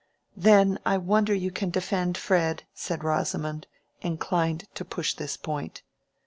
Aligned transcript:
"Then 0.35 0.79
I 0.83 0.97
wonder 0.97 1.31
you 1.31 1.51
can 1.51 1.69
defend 1.69 2.17
Fred," 2.17 2.63
said 2.73 3.03
Rosamond, 3.03 3.67
inclined 4.01 4.67
to 4.73 4.83
push 4.83 5.13
this 5.13 5.37
point. 5.37 5.83